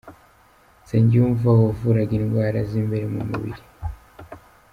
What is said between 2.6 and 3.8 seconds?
z’imbere mu mubiri.